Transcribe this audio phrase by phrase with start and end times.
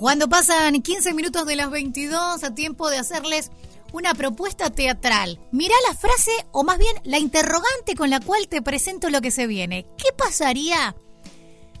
[0.00, 3.50] Cuando pasan 15 minutos de las 22 a tiempo de hacerles
[3.92, 5.38] una propuesta teatral.
[5.52, 9.30] Mirá la frase o más bien la interrogante con la cual te presento lo que
[9.30, 9.84] se viene.
[9.98, 10.96] ¿Qué pasaría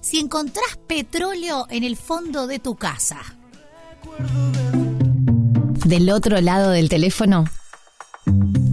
[0.02, 3.22] si encontrás petróleo en el fondo de tu casa?
[5.86, 7.46] Del otro lado del teléfono,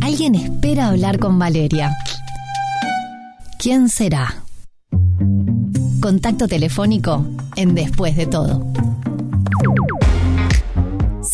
[0.01, 1.95] alguien espera hablar con Valeria.
[3.57, 4.43] ¿Quién será?
[6.01, 7.25] Contacto telefónico
[7.55, 8.96] en Después de todo.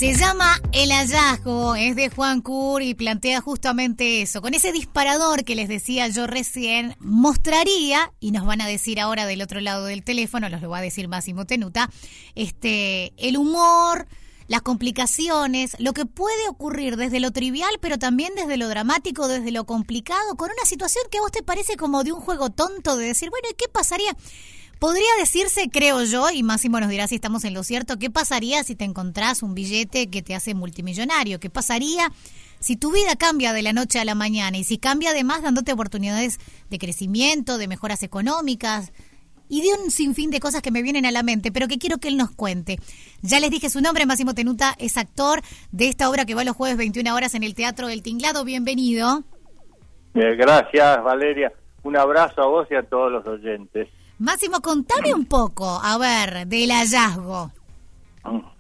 [0.03, 4.41] Se llama El hallazgo, es de Juan Cur y plantea justamente eso.
[4.41, 9.25] Con ese disparador que les decía yo recién, mostraría, y nos van a decir ahora
[9.25, 11.89] del otro lado del teléfono, los lo va a decir Máximo Tenuta,
[12.35, 14.09] este, el humor,
[14.47, 19.52] las complicaciones, lo que puede ocurrir desde lo trivial, pero también desde lo dramático, desde
[19.52, 22.97] lo complicado, con una situación que a vos te parece como de un juego tonto
[22.97, 24.13] de decir, bueno, ¿y qué pasaría?
[24.83, 28.65] Podría decirse, creo yo, y Máximo nos dirá si estamos en lo cierto, ¿qué pasaría
[28.65, 31.39] si te encontrás un billete que te hace multimillonario?
[31.39, 32.09] ¿Qué pasaría
[32.59, 35.71] si tu vida cambia de la noche a la mañana y si cambia además dándote
[35.71, 36.38] oportunidades
[36.69, 38.91] de crecimiento, de mejoras económicas
[39.47, 41.99] y de un sinfín de cosas que me vienen a la mente, pero que quiero
[41.99, 42.75] que él nos cuente?
[43.21, 45.39] Ya les dije su nombre, Máximo Tenuta es actor
[45.71, 48.43] de esta obra que va los jueves 21 horas en el Teatro del Tinglado.
[48.43, 49.23] Bienvenido.
[50.13, 51.53] Eh, gracias, Valeria.
[51.83, 53.88] Un abrazo a vos y a todos los oyentes.
[54.19, 57.52] Máximo, contame un poco, a ver, del hallazgo.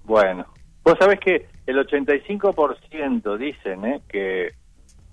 [0.03, 0.45] Bueno,
[0.83, 4.01] vos sabés que el 85% dicen, ¿eh?
[4.09, 4.53] que,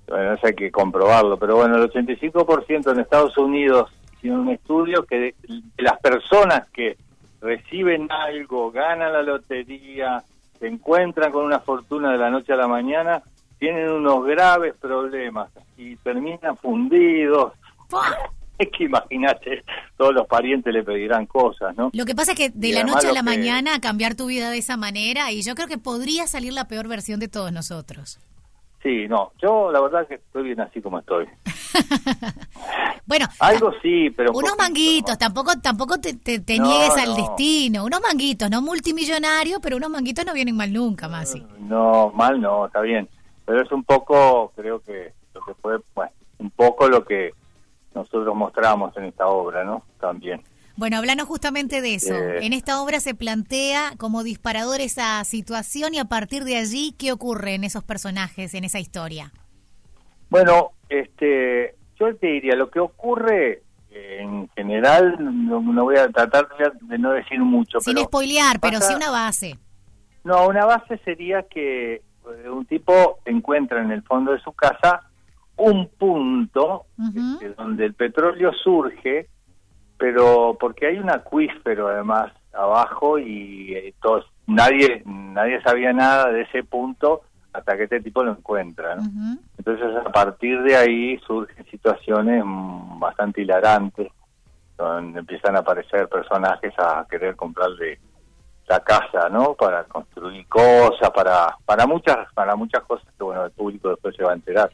[0.09, 5.05] bueno, eso hay que comprobarlo, pero bueno, el 85% en Estados Unidos tiene un estudio
[5.05, 5.35] que de,
[5.79, 6.97] las personas que
[7.41, 10.23] reciben algo, ganan la lotería,
[10.59, 13.23] se encuentran con una fortuna de la noche a la mañana,
[13.59, 17.53] tienen unos graves problemas y terminan fundidos.
[18.61, 19.65] Es que imagínate,
[19.97, 21.91] todos los parientes le pedirán cosas, ¿no?
[21.93, 24.59] Lo que pasa es que de la noche a la mañana cambiar tu vida de
[24.59, 28.21] esa manera y yo creo que podría salir la peor versión de todos nosotros.
[28.83, 31.27] Sí, no, yo la verdad que estoy bien así como estoy.
[33.07, 38.51] bueno, algo sí, pero unos manguitos, tampoco tampoco te, te, niegues al destino, unos manguitos,
[38.51, 41.45] no multimillonarios, pero unos manguitos no vienen mal nunca, Masi.
[41.59, 43.07] No, mal no, está bien,
[43.45, 47.33] pero es un poco, creo que lo que puede, bueno, un poco lo que
[47.95, 49.83] nosotros mostramos en esta obra, ¿no?
[50.01, 50.43] También.
[50.77, 52.15] Bueno, hablando justamente de eso.
[52.15, 56.95] Eh, en esta obra se plantea como disparador esa situación y a partir de allí,
[56.99, 59.33] ¿qué ocurre en esos personajes, en esa historia?
[60.31, 66.49] Bueno, este, yo te diría, lo que ocurre en general, no, voy a tratar
[66.83, 67.81] de no decir mucho.
[67.81, 69.59] Sin spoilear, pero sí una base.
[70.23, 75.10] No, una base sería que eh, un tipo encuentra en el fondo de su casa
[75.61, 79.29] un punto este, donde el petróleo surge,
[79.99, 83.95] pero porque hay un acuífero además abajo y eh,
[84.47, 87.23] nadie nadie sabía nada de ese punto
[87.53, 88.97] hasta que este tipo lo encuentra.
[89.59, 92.43] Entonces a partir de ahí surgen situaciones
[92.99, 94.11] bastante hilarantes,
[94.79, 97.99] donde empiezan a aparecer personajes a querer comprarle
[98.67, 99.55] la casa, ¿no?
[99.55, 104.25] Para construir cosas, para para muchas para muchas cosas que bueno el público después se
[104.25, 104.71] va a enterar.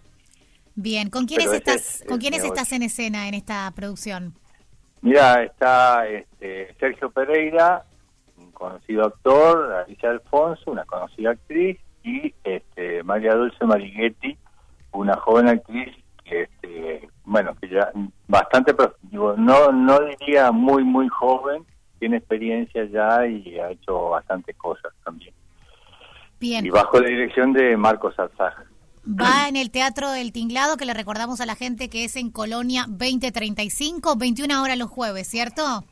[0.77, 4.35] Bien, ¿con quiénes estás con quiénes estás en escena en esta producción?
[5.01, 7.87] Mira, está este, Sergio Pereira,
[8.37, 14.37] un conocido actor, Alicia Alfonso, una conocida actriz, y este, María Dulce Marighetti,
[14.93, 17.91] una joven actriz que, este, bueno, que ya
[18.29, 18.75] bastante,
[19.13, 21.65] no, no diría muy, muy joven,
[21.99, 25.33] tiene experiencia ya y ha hecho bastantes cosas también.
[26.39, 26.67] Bien.
[26.67, 28.66] Y bajo la dirección de Marcos Alzaja
[29.07, 32.31] va en el Teatro del Tinglado, que le recordamos a la gente que es en
[32.31, 35.85] Colonia 2035, 21 horas los jueves, ¿cierto?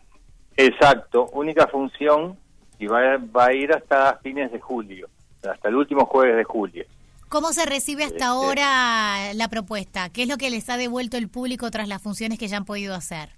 [0.57, 2.37] Exacto, única función
[2.79, 5.09] y va, va a ir hasta fines de julio,
[5.49, 6.85] hasta el último jueves de julio.
[7.29, 8.25] ¿Cómo se recibe hasta este.
[8.25, 10.09] ahora la propuesta?
[10.11, 12.65] ¿Qué es lo que les ha devuelto el público tras las funciones que ya han
[12.65, 13.31] podido hacer?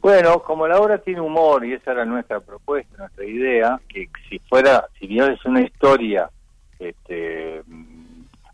[0.00, 4.38] Bueno, como la obra tiene humor y esa era nuestra propuesta, nuestra idea, que si
[4.38, 6.30] fuera, si bien es una historia
[6.78, 7.62] este,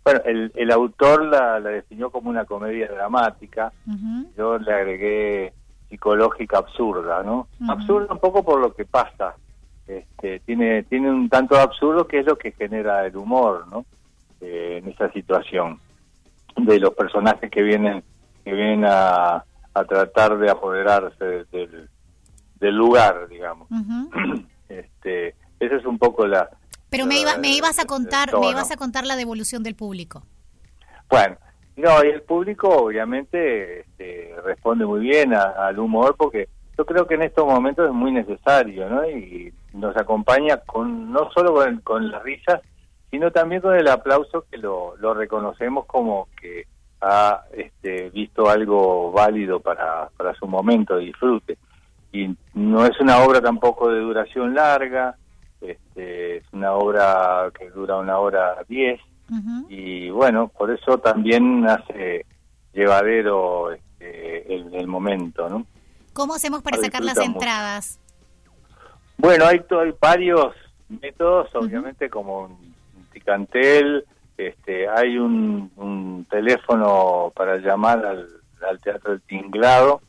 [0.06, 3.72] bueno, el, el autor la, la, definió como una comedia dramática,
[4.36, 5.52] yo le agregué
[5.88, 7.48] psicológica absurda, ¿no?
[7.68, 9.34] Absurda un poco por lo que pasa,
[9.84, 13.84] este, tiene, tiene un tanto absurdo que es lo que genera el humor, ¿no?
[14.40, 15.80] Eh, en esa situación
[16.56, 18.04] de los personajes que vienen
[18.44, 19.44] que vienen a,
[19.74, 21.88] a tratar de apoderarse del,
[22.60, 23.66] del lugar, digamos.
[24.68, 26.48] este, esa es un poco la,
[26.90, 30.22] pero me, iba, me ibas a contar, me ibas a contar la devolución del público.
[31.08, 31.36] Bueno,
[31.76, 37.14] no, y el público obviamente este, responde muy bien al humor porque yo creo que
[37.14, 39.08] en estos momentos es muy necesario, ¿no?
[39.08, 42.60] Y nos acompaña con no solo con, con las risas,
[43.10, 46.66] sino también con el aplauso que lo, lo reconocemos como que
[47.00, 51.58] ha este, visto algo válido para, para su momento de disfrute.
[52.12, 55.16] Y no es una obra tampoco de duración larga,
[55.60, 59.00] este, es una obra que dura una hora diez,
[59.68, 62.24] y bueno, por eso también hace
[62.72, 65.66] llevadero este, el, momento, ¿no?
[66.12, 67.98] ¿Cómo hacemos para sacar las entradas?
[69.18, 70.54] Bueno, hay, hay varios
[70.88, 72.74] métodos, obviamente, como un
[73.12, 74.04] ticantel,
[74.36, 80.00] este, hay un, teléfono para llamar al, Teatro del Tinglado,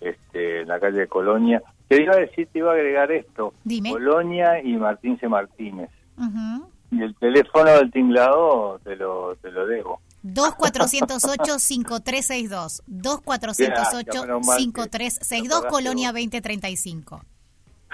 [0.00, 1.62] este, en la calle de Colonia.
[1.96, 3.54] Te iba a decir, te iba a agregar esto,
[3.90, 5.28] Colonia y Martín C.
[5.28, 5.88] Martínez.
[6.90, 10.00] Y el teléfono del Tinglado te lo, te lo debo.
[10.24, 12.82] 2408-5362.
[12.88, 17.22] 2408-5362, Colonia 2035.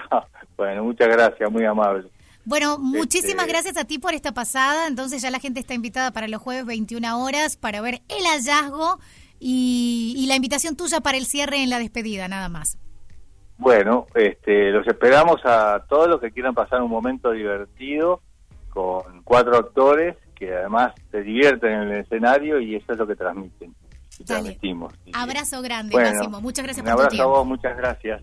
[0.57, 2.09] bueno, muchas gracias, muy amable.
[2.45, 4.87] Bueno, muchísimas este, gracias a ti por esta pasada.
[4.87, 8.99] Entonces ya la gente está invitada para los jueves 21 horas para ver el hallazgo
[9.39, 12.77] y, la invitación tuya para el cierre en la despedida, nada más.
[13.59, 18.21] Bueno, este, los esperamos a todos los que quieran pasar un momento divertido
[18.69, 23.15] con cuatro actores que además se divierten en el escenario y eso es lo que
[23.15, 23.75] transmiten
[24.17, 24.93] y transmitimos.
[25.13, 26.41] Abrazo grande, Máximo.
[26.41, 27.15] Muchas gracias por tu tiempo.
[27.15, 28.21] Un abrazo a vos, muchas gracias.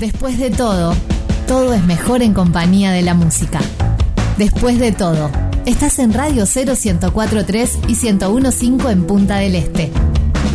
[0.00, 0.94] Después de todo
[1.50, 3.58] todo es mejor en compañía de la música.
[4.38, 5.32] Después de todo,
[5.66, 9.90] estás en Radio 0 1043 y 1015 en Punta del Este.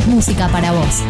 [0.07, 1.03] Música para vos.